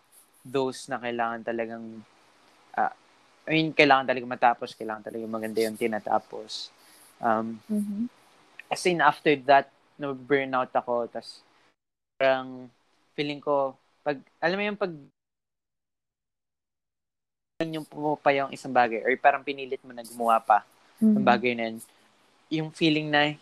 [0.47, 1.85] those na kailangan talagang,
[2.79, 2.93] uh,
[3.47, 6.71] I mean, kailangan talaga matapos, kailangan talaga maganda yung tinatapos.
[7.19, 8.07] Um, Mhm.
[8.71, 11.43] as in, after that, no burnout ako, tas
[12.19, 12.71] parang
[13.19, 13.75] feeling ko,
[14.07, 14.95] pag, alam mo yung pag
[17.67, 20.63] yung pumapa yung isang bagay or parang pinilit mo na gumawa pa
[21.03, 21.19] Mhm.
[21.19, 21.77] ng bagay na yun,
[22.53, 23.35] yung feeling na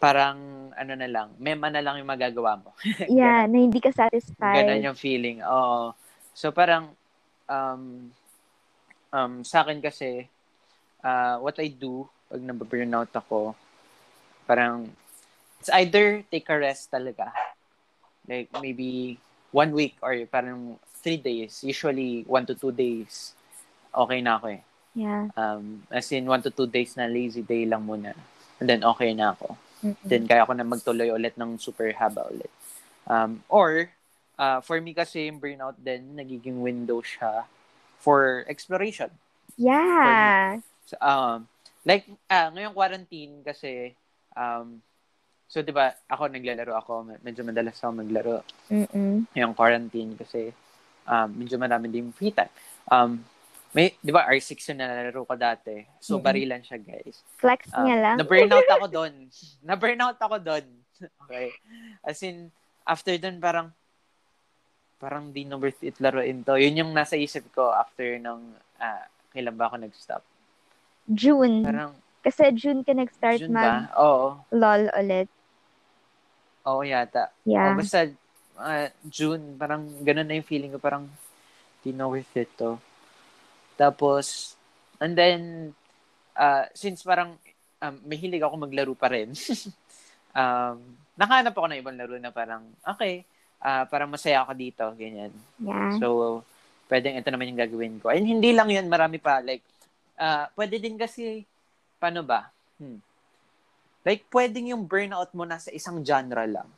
[0.00, 2.70] parang ano na lang, mema na lang yung magagawa mo.
[3.10, 4.64] Yeah, na hindi ka satisfied.
[4.64, 5.44] Ganon yung feeling.
[5.44, 5.92] Oo.
[6.32, 6.96] So parang
[7.50, 8.08] um
[9.12, 10.26] um sa akin kasi
[11.04, 13.54] uh, what I do pag nababurnout ako,
[14.46, 14.90] parang
[15.60, 17.30] it's either take a rest talaga.
[18.26, 19.18] Like maybe
[19.56, 21.64] one week or parang three days.
[21.64, 23.32] Usually one to two days.
[23.88, 24.62] Okay na ako eh.
[24.92, 25.32] Yeah.
[25.32, 28.12] Um, as in one to two days na lazy day lang muna.
[28.60, 29.56] And then okay na ako.
[29.80, 30.04] Mm-mm.
[30.04, 32.52] Then kaya ko na magtuloy ulit ng super haba ulit.
[33.08, 33.88] Um, or,
[34.36, 37.48] uh, for me kasi yung burnout din, nagiging window siya
[38.00, 39.08] for exploration.
[39.56, 40.60] Yeah.
[40.84, 41.48] So, um,
[41.84, 43.96] like, ah, ngayong quarantine kasi,
[44.36, 44.84] um,
[45.46, 49.30] so, di ba, ako naglalaro ako, medyo madalas ako maglaro Mm-mm.
[49.32, 50.50] ngayong quarantine kasi
[51.06, 52.50] um, medyo marami din free time.
[52.90, 53.22] Um,
[53.70, 55.84] may, di ba, R6 yung nalalaro ko dati.
[56.00, 56.24] So, Mm-mm.
[56.24, 57.20] barilan siya, guys.
[57.36, 58.16] Flex Um, niya lang.
[58.18, 59.12] Na-burnout ako doon.
[59.68, 60.64] Na-burnout ako doon.
[61.26, 61.52] okay.
[62.00, 62.48] As in,
[62.88, 63.68] after doon, parang,
[64.96, 66.56] parang di na worth it laruin to.
[66.56, 70.24] Yun yung nasa isip ko after nung, ah, kailan ba ako nag-stop?
[71.06, 71.62] June.
[71.62, 71.92] Parang,
[72.24, 73.92] Kasi June ka nag-start June ba?
[74.00, 74.40] Oo.
[74.50, 75.28] mag-LOL ulit.
[76.66, 77.30] Oo yata.
[77.46, 77.72] Yeah.
[77.72, 78.10] O basta,
[78.58, 80.82] ah, June, parang ganun na yung feeling ko.
[80.82, 81.06] Parang,
[81.86, 82.76] di na worth it to.
[83.78, 84.58] Tapos,
[84.98, 85.70] and then,
[86.34, 87.38] uh, since parang,
[87.78, 89.30] um, mahilig ako maglaro pa rin,
[90.40, 90.76] um,
[91.14, 93.22] nakahanap ako ng ibang laro na parang, okay,
[93.62, 95.30] ah, parang masaya ako dito, ganyan.
[95.62, 96.02] Yeah.
[96.02, 96.42] So,
[96.90, 98.10] pwedeng ito naman yung gagawin ko.
[98.10, 99.38] And hindi lang yun, marami pa.
[99.38, 99.62] Like,
[100.18, 101.46] ah, pwede din kasi,
[102.02, 102.50] paano ba?
[102.76, 103.00] Hmm.
[104.06, 106.68] Like, pwedeng yung burnout mo nasa isang genre lang.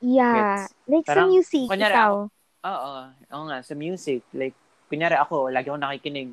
[0.00, 0.64] yeah.
[0.88, 2.14] Like sa Parang, music, kunyari ikaw.
[2.66, 4.24] Oo, oo nga, sa music.
[4.32, 4.56] Like,
[4.88, 6.32] kunyari ako, lagi ako nakikinig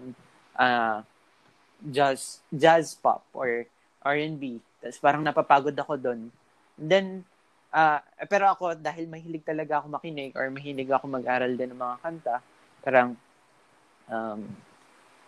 [0.56, 1.04] ah
[1.84, 3.68] jazz, jazz pop or
[4.00, 4.64] R&B.
[4.80, 6.32] Tapos parang napapagod ako doon.
[6.80, 7.28] Then,
[7.74, 8.00] ah
[8.32, 12.36] pero ako, dahil mahilig talaga ako makinig or mahilig ako mag-aral din ng mga kanta,
[12.80, 13.10] parang,
[14.08, 14.40] um,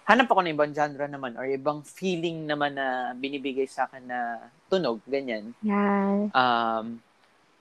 [0.06, 4.38] hanap ako ng ibang genre naman or ibang feeling naman na binibigay sa akin na
[4.70, 5.50] tunog, ganyan.
[5.66, 6.30] Yeah.
[6.30, 7.02] Um,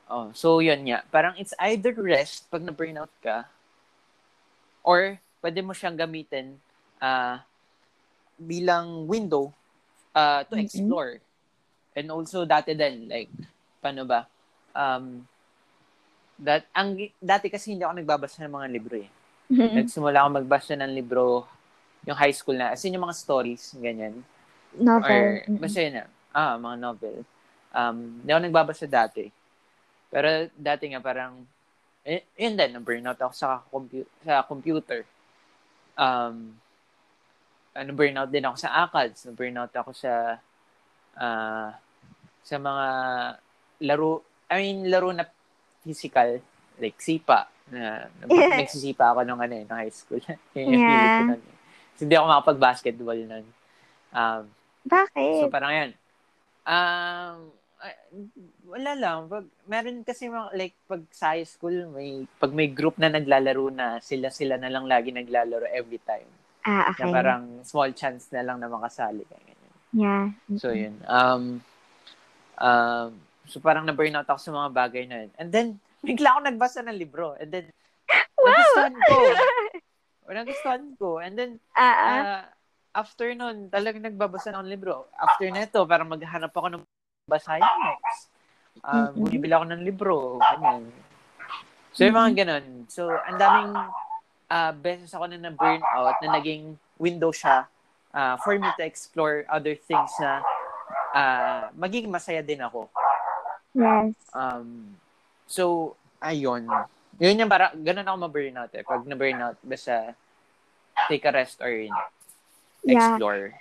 [0.07, 1.00] oh, so yun nga.
[1.09, 3.48] Parang it's either rest pag na-burnout ka
[4.85, 6.61] or pwede mo siyang gamitin
[7.00, 7.40] ah
[8.37, 9.48] bilang window
[10.12, 10.64] ah to Mhm.
[10.68, 11.12] explore.
[11.96, 13.33] And also dati din like
[13.80, 14.28] paano ba?
[14.76, 15.24] Um
[16.37, 19.09] that ang dati kasi hindi ako nagbabasa ng mga libro eh.
[19.72, 21.46] Nagsimula ako magbasa ng libro
[22.04, 22.72] yung high school na.
[22.72, 24.20] As in yung mga stories, ganyan.
[24.76, 25.24] Or, Novel.
[25.48, 25.60] Mm-mm.
[25.60, 26.04] basta yun na.
[26.34, 27.16] Ah, mga novel.
[27.70, 29.30] Um, hindi ako nagbabasa dati.
[30.10, 31.42] Pero dati nga parang,
[32.02, 35.06] eh, yun din, na-burnout ako sa, compu- sa computer.
[35.94, 36.58] Um,
[37.74, 39.30] ano, burnout din ako sa ACADS.
[39.30, 40.38] Na-burnout ako sa,
[41.18, 41.70] ah,
[42.44, 42.86] sa mga
[43.82, 45.26] laro, I mean, laro na
[45.82, 46.38] physical,
[46.78, 47.46] like sipa.
[47.70, 48.24] Na, na
[48.60, 50.20] nagsisipa ako nung ano, eh, nung high school.
[50.54, 51.14] yun yung Yeah.
[51.14, 51.42] ko nun.
[51.98, 53.46] Hindi ako makapag-basketball nun.
[54.14, 54.42] Um,
[54.87, 55.33] Bakit?
[55.42, 55.90] So parang yan.
[56.64, 57.52] Um,
[58.64, 59.28] wala lang.
[59.28, 63.68] Pag, meron kasi mga, like, pag sa high school, may, pag may group na naglalaro
[63.68, 66.26] na, sila-sila na lang lagi naglalaro every time.
[66.64, 67.04] ah, okay.
[67.04, 69.24] Na parang small chance na lang na makasali.
[69.92, 70.33] Yeah.
[70.57, 70.96] So, yun.
[71.07, 71.61] Um,
[72.57, 73.11] um,
[73.46, 75.30] so, parang na-burnout ako sa mga bagay na yun.
[75.37, 75.68] And then,
[76.00, 77.37] bigla ako nagbasa ng libro.
[77.37, 77.66] And then,
[78.44, 79.16] nagustuhan ko.
[80.28, 81.20] Nagustuhan ko.
[81.20, 81.92] And then, ah.
[81.94, 82.44] Ah,
[82.94, 85.10] after nun, talagang nagbabasa ng libro.
[85.18, 86.82] After neto, parang maghanap ako ng
[87.28, 88.30] basahin next.
[88.84, 89.12] Um, Mm-mm.
[89.26, 90.14] bumibili ako ng libro.
[90.38, 90.82] Ganyan.
[91.94, 92.64] So, yung mga ganun.
[92.90, 93.72] So, ang daming
[94.50, 97.66] ah, beses ako na na-burn out na naging window siya
[98.14, 100.42] ah, for me to explore other things na
[101.14, 102.90] ah, magiging masaya din ako.
[103.74, 104.14] yes.
[104.34, 104.98] Um,
[105.46, 106.66] so, ayun.
[107.22, 108.83] Yun yung para, ganun ako ma-burnout eh.
[108.83, 110.14] Pag na-burnout, basta
[111.07, 113.16] take a rest or Yeah.
[113.16, 113.55] explore.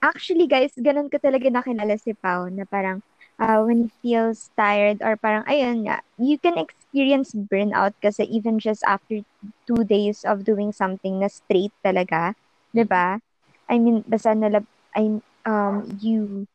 [0.00, 3.04] Actually, guys, ganun ko talaga nakilala si Pao na parang
[3.36, 8.56] uh, when he feels tired or parang, ayun nga, you can experience burnout kasi even
[8.56, 9.20] just after
[9.68, 12.32] two days of doing something na straight talaga,
[12.72, 13.20] 'di ba?
[13.68, 14.64] I mean, basta nalab,
[14.96, 16.48] I, um, you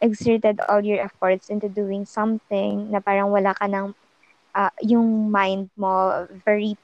[0.00, 3.92] exerted all your efforts into doing something na parang wala ka ng,
[4.54, 6.76] uh, yung mind mo very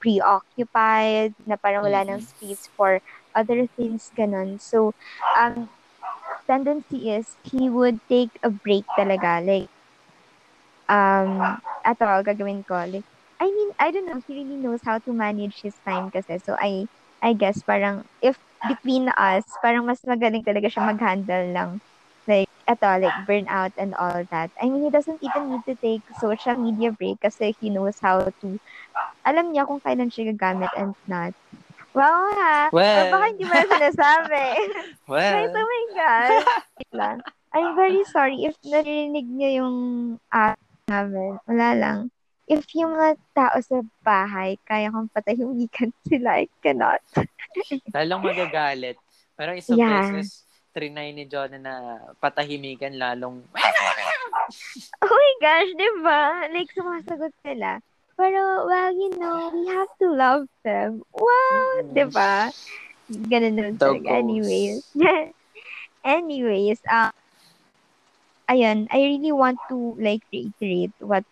[0.00, 2.26] preoccupied, na parang wala ng Mhm.
[2.26, 3.00] space for
[3.34, 4.60] other things, ganun.
[4.60, 4.94] So,
[5.38, 5.70] um,
[6.48, 9.42] tendency is he would take a break talaga.
[9.44, 9.70] Like,
[10.88, 12.84] um, ato, gagawin ko.
[12.88, 13.06] Like,
[13.40, 16.38] I mean, I don't know, he really knows how to manage his time kasi.
[16.42, 16.86] So, I,
[17.22, 21.70] I guess, parang, if between us, parang mas magaling talaga siya mag-handle ng,
[22.68, 24.52] eto, like, burnout and all that.
[24.60, 28.28] I mean, he doesn't even need to take social media break kasi he knows how
[28.28, 28.48] to,
[29.24, 31.32] alam niya kung kailan siya gagamit and not.
[31.96, 32.68] Wow, ha?
[32.70, 32.84] Well.
[33.00, 34.44] Or baka hindi mo na sinasabi.
[35.08, 36.42] Well, Guys, oh my God.
[36.92, 37.18] Lang.
[37.56, 39.76] I'm very sorry if narinig niyo yung
[40.28, 41.40] app namin.
[41.48, 41.98] Wala lang.
[42.44, 47.00] If yung mga tao sa bahay, kaya kong patahimikan sila, I cannot.
[47.92, 49.00] lalong magagalit.
[49.32, 49.96] Pero isang Yeah.
[50.12, 50.47] beses,
[50.78, 53.42] trinay ni John na patahimikan lalong,
[55.02, 56.46] Oh my gosh, di ba?
[56.54, 57.82] Like, sumasagot sila.
[58.18, 61.02] Pero, well, you know, we have to love them.
[61.14, 61.94] Wow, Mm.
[61.94, 62.50] di ba?
[63.10, 64.10] Ganun naman talaga.
[64.18, 64.82] Anyways.
[66.06, 67.10] Anyways, uh,
[68.48, 71.24] ayun, I really want to, like, reiterate what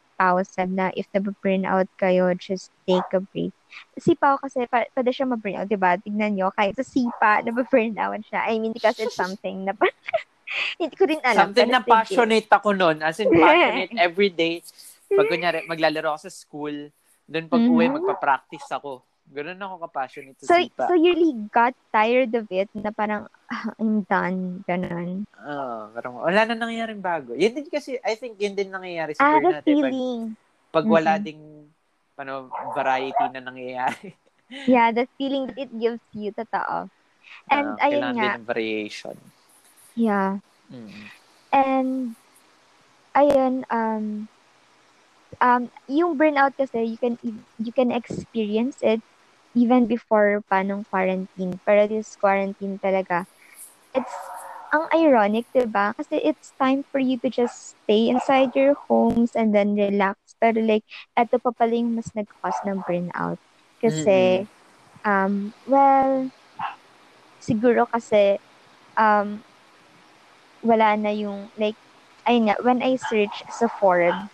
[0.66, 3.52] na if na-burn out kayo, just take a break.
[4.00, 6.00] Si Pao kasi, pa, pwede siya ma-burn out, di ba?
[6.00, 8.48] Tignan nyo, kahit sa sipa, na-burn out siya.
[8.48, 9.76] I mean, because it's something na,
[10.80, 11.52] hindi ko rin alam.
[11.52, 13.04] something na passionate ako nun.
[13.04, 14.64] As in, passionate every day.
[15.06, 16.76] Pag kunyari, maglalaro ako sa school,
[17.28, 18.00] dun pag uwi, Mhm.
[18.00, 19.04] magpa-practice ako.
[19.26, 20.84] Ganun ako ka-passionate So, sa sipa.
[20.86, 25.26] so you really got tired of it na parang, ah, I'm done, ganun.
[25.34, 27.34] Ah, parang wala na nangyayaring bago.
[27.34, 29.66] Yun din kasi, I think yun din nangyayari sa Ah, burnout.
[29.66, 29.76] Eh.
[29.76, 30.36] Pag, feeling.
[30.70, 31.24] pag wala Mhm.
[31.26, 31.42] ding
[32.16, 34.14] ano, variety na nangyayari.
[34.66, 36.86] Yeah, the feeling that it gives you, totoo.
[37.50, 39.16] And Ah, ayun kailangan nga, ng variation.
[39.98, 40.38] yeah.
[40.70, 41.06] Mm.
[41.52, 42.14] And,
[43.14, 44.04] ayun, um,
[45.42, 47.18] um, yung burnout kasi, you can,
[47.58, 49.02] you can experience it
[49.56, 51.56] even before pa nung quarantine.
[51.64, 53.24] Pero this quarantine talaga,
[53.96, 54.12] it's,
[54.68, 55.96] ang ironic, diba?
[55.96, 60.20] Kasi it's time for you to just stay inside your homes and then relax.
[60.36, 60.84] Pero like,
[61.16, 63.40] eto pa pala yung mas nag-cause ng burnout.
[63.80, 64.44] Kasi,
[65.00, 66.28] um, well,
[67.40, 68.36] siguro kasi,
[69.00, 69.40] um,
[70.60, 71.78] wala na yung, like,
[72.28, 74.28] ayun nga, when I search sa Forbes,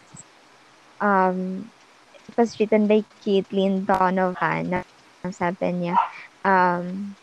[0.98, 1.68] um,
[2.16, 4.82] it was written by Caitlin Donovan,
[5.22, 5.94] na sabi niya,
[6.42, 7.14] um,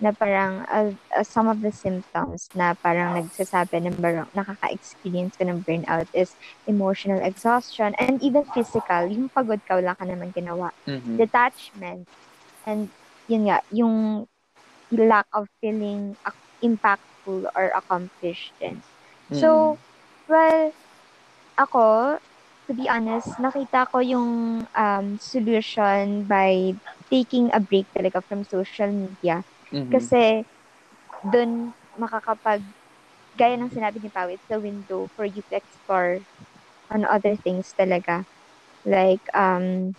[0.00, 5.44] na parang uh, uh, some of the symptoms na parang nagsasabi ng parang nakaka-experience ka
[5.44, 6.32] ng burnout is
[6.64, 9.04] emotional exhaustion and even physical.
[9.12, 10.72] Yung pagod ka, wala ka naman ginawa.
[10.88, 11.20] Mhm.
[11.20, 12.08] Detachment.
[12.64, 12.88] And
[13.28, 14.24] yun nga, yung
[14.88, 18.80] lack of feeling ac- impactful or accomplished din.
[19.30, 19.78] So,
[20.26, 20.74] well,
[21.54, 22.18] ako,
[22.70, 26.78] to be honest, nakita ko yung um, solution by
[27.10, 29.42] taking a break talaga from social media.
[29.74, 29.90] Mhm.
[29.90, 30.46] Kasi,
[31.26, 32.62] dun makakapag,
[33.34, 36.22] gaya ng sinabi ni Pao, it's a window for you to explore
[36.94, 38.24] on other things talaga.
[38.86, 39.98] Like, um,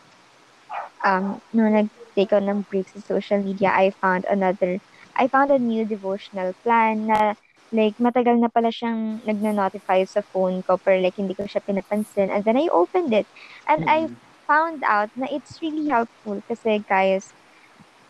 [1.06, 4.80] um, nung nag-take out ng break sa social media, I found another,
[5.16, 7.36] I found a new devotional plan na
[7.72, 12.30] like, matagal na pala siyang nagna-notify sa phone ko pero like, hindi ko siya pinapansin.
[12.32, 13.28] And then I opened it.
[13.68, 14.18] And I Mhm.
[14.48, 17.34] found out na it's really helpful kasi guys,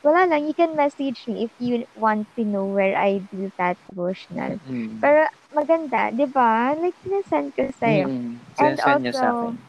[0.04, 3.78] wala lang, you can message me if you want to know where I do that
[3.90, 4.58] devotional.
[4.70, 5.02] Mhm.
[5.02, 6.74] Pero maganda, di ba?
[6.78, 8.08] Like, sinasend ko sa'yo.
[8.08, 8.40] Mhm.
[8.58, 9.60] And Sinasend niyo sa also, akin.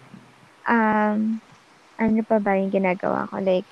[0.69, 1.43] Um,
[1.99, 3.39] ano pa ba yung ginagawa ko?
[3.43, 3.69] Like,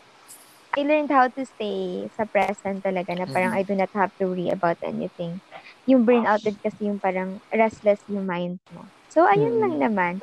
[0.78, 3.58] I learned how to stay sa present talaga na parang Mhm.
[3.58, 5.42] I do not have to worry about anything.
[5.90, 8.94] Yung burnout din kasi yung parang restless yung mind mo.
[9.10, 9.66] So, ayun Mhm.
[9.66, 10.14] lang naman.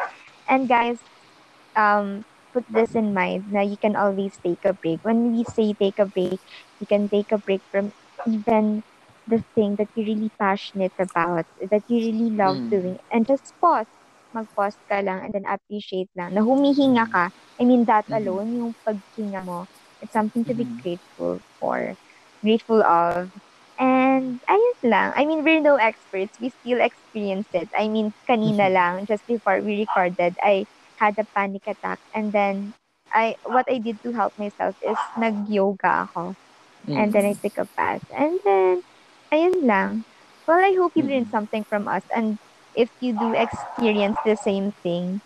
[0.48, 1.04] And guys,
[1.76, 2.24] um,
[2.56, 5.04] put this in mind na you can always take a break.
[5.04, 6.40] When we say take a break,
[6.80, 7.92] you can take a break from
[8.24, 8.84] even
[9.28, 12.72] the thing that you're really passionate about, that you really love Mm.
[12.72, 13.92] doing, and just pause.
[14.32, 17.32] Mag-pause ka lang and then appreciate lang na humihinga ka.
[17.60, 18.14] I mean, that Mhm.
[18.14, 19.68] alone, yung paghinga mo,
[20.02, 20.82] it's something to be Mhm.
[20.82, 21.96] grateful for,
[22.44, 23.32] grateful of.
[23.80, 25.14] And ayun lang.
[25.16, 26.38] I mean, we're no experts.
[26.40, 27.70] We still experience it.
[27.78, 30.66] I mean, kanina lang, just before we recorded, I
[30.98, 32.00] had a panic attack.
[32.14, 32.74] And then,
[33.14, 36.36] I what I did to help myself is nag-yoga ako.
[36.96, 37.42] And then I Mhm.
[37.42, 38.04] took a bath.
[38.10, 38.84] And then,
[39.34, 40.06] ayun lang.
[40.48, 42.04] Well, I hope you learned something from us.
[42.14, 42.40] And
[42.74, 45.22] if you do experience the same thing,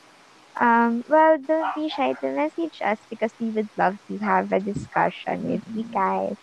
[0.62, 4.60] um, well, don't be shy to message us because we would love to have a
[4.62, 6.38] discussion with you guys.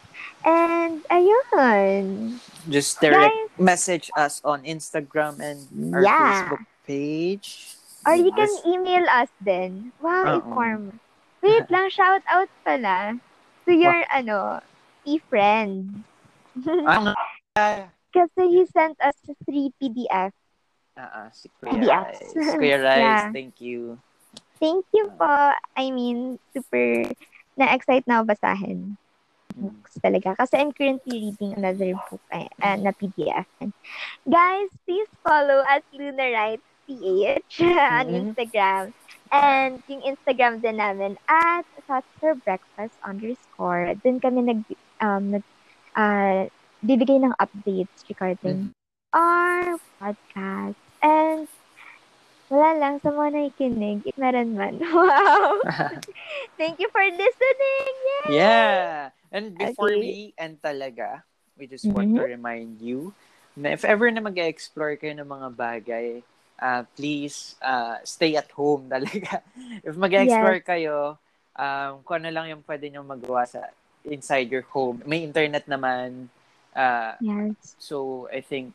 [0.45, 2.37] And ayun.
[2.69, 5.63] Just direct Guys, message us on Instagram and
[5.95, 6.51] our Yeah.
[6.51, 7.79] Facebook page.
[8.07, 9.93] or you can email us then.
[10.01, 10.97] Wow, inform.
[11.43, 13.21] Wait lang, shout out pala
[13.69, 14.65] to your, ano,
[15.05, 16.03] e-friend.
[16.89, 17.13] Ah.
[18.17, 19.13] Kasi he sent us
[19.45, 20.33] three PDF.
[20.97, 22.33] Ah, ah, si Kuya PDFs.
[22.35, 22.55] Rice.
[22.57, 23.29] Kuya Rice, Yeah.
[23.31, 24.01] thank you.
[24.59, 25.55] Thank you po.
[25.79, 27.11] I mean, super
[27.59, 28.99] na-excite na ako basahin
[29.59, 30.39] books talaga.
[30.39, 33.47] Kasi I'm currently reading another book uh, na PDF.
[34.27, 38.07] Guys, please follow at Lunarite PH on.
[38.07, 38.95] Instagram.
[39.29, 43.93] And yung Instagram din namin at Thoughts for Breakfast underscore.
[44.01, 44.63] Doon kami nag,
[45.05, 45.45] um, nag,
[45.93, 46.49] uh,
[46.81, 48.73] bibigay ng updates regarding
[49.13, 50.81] our podcast.
[51.05, 51.45] And
[52.49, 54.81] wala lang sa mga nakikinig, if meron man.
[54.93, 55.61] Wow!
[56.61, 57.95] Thank you for listening!
[58.29, 58.35] Yay!
[58.41, 59.11] Yeah.
[59.33, 60.01] And before Okay.
[60.01, 61.23] we end talaga,
[61.61, 63.13] we just want to remind you
[63.53, 66.09] na if ever na mag-explore kayo ng mga bagay,
[66.57, 69.45] uh, please uh, stay at home talaga.
[69.85, 71.19] if mag-explore kayo,
[71.53, 73.69] um, kung ano lang yung pwede nyo magawa sa
[74.09, 75.03] inside your home.
[75.05, 76.33] May internet naman.
[76.73, 77.77] Uh, Yes.
[77.77, 78.73] so, I think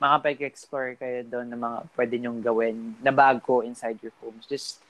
[0.00, 4.48] makapag-explore kayo doon ng mga pwede nyong gawin na bago inside your homes.
[4.48, 4.80] Just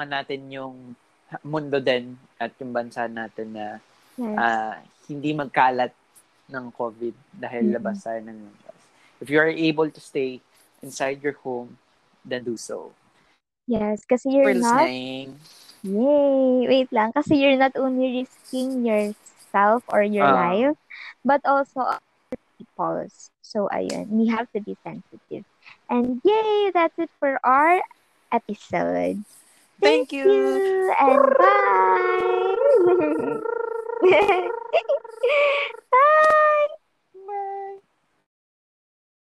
[0.00, 0.94] natin yung
[1.44, 3.66] mundo din at yung bansa natin na
[4.16, 4.36] Yes.
[4.38, 4.78] ah,
[5.10, 5.92] hindi magkalat
[6.48, 7.74] ng COVID dahil Mhm.
[7.76, 8.78] labas tayo ng labas.
[9.20, 10.40] If you are able to stay
[10.80, 11.76] inside your home,
[12.24, 12.94] then do so.
[13.66, 14.02] yes.
[14.06, 15.28] Kasi you're For not listening.
[15.80, 16.68] Yay!
[16.68, 17.08] Wait lang.
[17.16, 20.52] Kasi you're not only risking yourself or your Ah.
[20.52, 20.76] life,
[21.24, 23.32] but also other people's.
[23.50, 24.06] So, ayun.
[24.14, 25.42] We have to be sensitive.
[25.90, 26.70] And yay!
[26.70, 27.82] That's it for our
[28.30, 29.24] episode.
[29.82, 30.94] Thank you.
[30.94, 32.54] And bye!
[35.90, 36.66] bye!